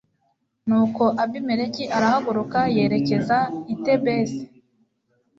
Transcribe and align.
nuko 0.67 1.03
abimeleki 1.23 1.83
arahaguruka 1.97 2.59
yerekeza 2.75 3.37
i 3.73 3.75
tebesi 3.83 4.43